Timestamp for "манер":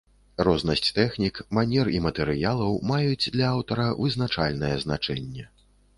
1.57-1.91